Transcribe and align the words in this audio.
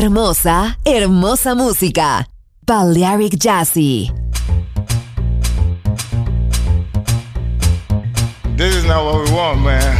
Hermosa, 0.00 0.78
hermosa 0.86 1.56
música. 1.56 2.24
Balearic 2.64 3.36
Jazzy. 3.36 4.12
This 8.56 8.76
is 8.76 8.84
not 8.84 9.04
what 9.04 9.28
we 9.28 9.34
want, 9.34 9.60
man. 9.62 9.97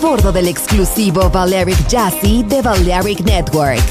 Bordo 0.00 0.32
del 0.32 0.48
exclusivo 0.48 1.30
Valeric 1.30 1.86
Jazzy 1.88 2.44
de 2.44 2.62
Valeric 2.62 3.20
Network. 3.20 3.82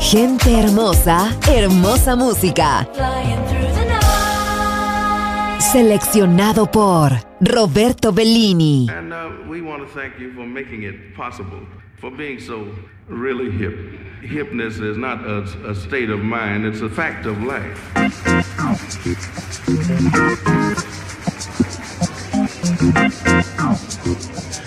Gente 0.00 0.58
hermosa, 0.58 1.36
hermosa 1.48 2.14
música. 2.16 2.88
Seleccionado 5.58 6.70
por 6.70 7.12
Roberto 7.40 8.12
Bellini. 8.12 8.88
And 8.88 9.12
uh, 9.12 9.30
we 9.48 9.60
want 9.60 9.86
to 9.86 9.88
thank 9.92 10.18
you 10.18 10.32
for 10.34 10.46
making 10.46 10.84
it 10.84 11.14
possible, 11.16 11.60
for 12.00 12.10
being 12.10 12.38
so 12.38 12.68
really 13.08 13.50
hip. 13.50 13.74
Hipness 14.22 14.80
is 14.80 14.96
not 14.96 15.24
a, 15.24 15.44
a 15.68 15.74
state 15.74 16.10
of 16.10 16.20
mind, 16.20 16.64
it's 16.64 16.82
a 16.82 16.88
fact 16.88 17.26
of 17.26 17.42
life. 17.42 17.78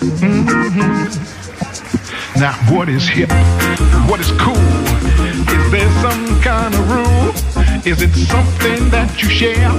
Mm-hmm. 0.02 1.06
Now, 2.40 2.54
what 2.74 2.88
is 2.88 3.06
hip? 3.06 3.30
What 4.10 4.18
is 4.18 4.32
cool? 4.32 4.58
Is 5.46 5.70
there 5.70 5.88
some 6.02 6.40
kind 6.42 6.74
of 6.74 6.90
rule? 6.90 7.30
Is 7.86 8.02
it 8.02 8.10
something 8.26 8.90
that 8.90 9.22
you 9.22 9.28
share 9.28 9.70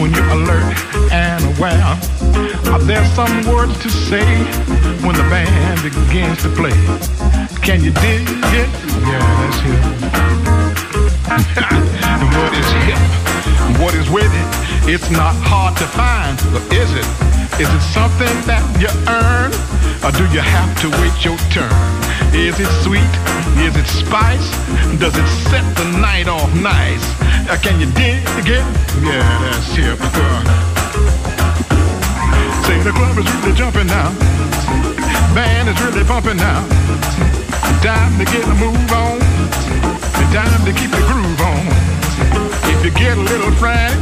when 0.00 0.14
you're 0.14 0.30
alert 0.30 0.72
and 1.12 1.44
aware? 1.52 1.84
Are 2.72 2.80
there 2.80 3.04
some 3.12 3.44
words 3.44 3.78
to 3.82 3.90
say 3.90 4.24
when 5.04 5.14
the 5.16 5.28
band 5.28 5.82
begins 5.82 6.40
to 6.44 6.48
play? 6.56 6.72
Can 7.60 7.84
you 7.84 7.92
dig 8.00 8.24
it? 8.24 8.70
Yeah, 9.04 9.20
that's 9.36 9.60
hip. 9.68 9.84
what 12.40 12.52
is 12.56 12.70
hip? 12.88 13.00
What 13.84 13.92
is 13.94 14.08
with 14.08 14.32
it? 14.32 14.48
It's 14.88 15.10
not 15.10 15.34
hard 15.44 15.76
to 15.76 15.84
find, 15.84 16.38
but 16.56 16.64
is 16.72 16.88
it? 16.96 17.37
Is 17.56 17.68
it 17.72 17.84
something 17.96 18.36
that 18.44 18.60
you 18.76 18.92
earn? 19.08 19.50
Or 20.04 20.12
do 20.12 20.22
you 20.30 20.44
have 20.44 20.70
to 20.84 20.92
wait 21.00 21.16
your 21.24 21.40
turn? 21.50 21.72
Is 22.36 22.60
it 22.60 22.70
sweet? 22.84 23.14
Is 23.58 23.74
it 23.74 23.88
spice? 23.88 24.46
Does 25.00 25.16
it 25.16 25.26
set 25.48 25.64
the 25.74 25.88
night 25.98 26.28
off 26.28 26.52
nice? 26.54 27.02
Uh, 27.48 27.56
can 27.58 27.80
you 27.80 27.88
dig 27.96 28.22
it? 28.46 28.62
Yeah, 29.02 29.24
that's 29.42 29.72
hip. 29.74 29.98
Uh, 29.98 30.44
Say 32.68 32.78
the 32.84 32.92
club 32.92 33.18
is 33.18 33.26
really 33.40 33.56
jumping 33.56 33.88
now. 33.88 34.12
Band 35.34 35.68
is 35.68 35.78
really 35.82 36.04
pumping 36.04 36.36
now. 36.36 36.62
Time 37.82 38.14
to 38.18 38.24
get 38.28 38.44
a 38.44 38.54
move 38.60 38.92
on. 38.92 39.18
Time 40.30 40.62
to 40.66 40.72
keep 40.76 40.90
the 40.92 41.02
groove 41.10 41.40
on. 41.40 41.64
If 42.70 42.84
you 42.84 42.92
get 42.92 43.16
a 43.16 43.20
little 43.20 43.50
frantic, 43.52 43.98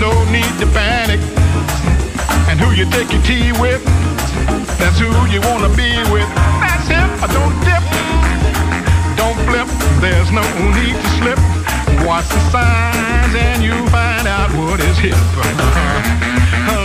no 0.00 0.12
need 0.30 0.48
to 0.60 0.66
panic. 0.72 1.20
And 2.54 2.62
who 2.62 2.70
you 2.70 2.88
take 2.88 3.10
your 3.10 3.20
tea 3.22 3.50
with, 3.60 3.82
that's 4.78 5.00
who 5.00 5.10
you 5.26 5.40
wanna 5.40 5.68
be 5.74 5.90
with. 6.14 6.28
That's 6.62 6.86
him. 6.86 7.10
Don't 7.34 7.56
dip, 7.66 7.82
don't 9.18 9.34
flip. 9.48 9.66
There's 10.00 10.30
no 10.30 10.42
need 10.70 10.94
to 10.94 11.08
slip. 11.18 11.38
Watch 12.06 12.28
the 12.28 12.38
signs 12.54 13.34
and 13.34 13.60
you 13.60 13.74
find 13.88 14.28
out 14.28 14.50
what 14.52 14.78
is 14.78 14.96
hip. 14.98 15.14
Uh-huh. 15.14 16.83